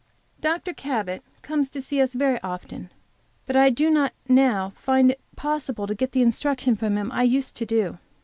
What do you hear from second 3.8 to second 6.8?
not now find it possible to get the instruction